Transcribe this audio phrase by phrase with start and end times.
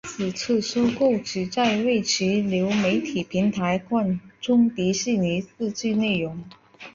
[0.07, 4.03] 此次收购旨在为其流媒体平台扩
[4.41, 6.43] 充迪士尼自制内容。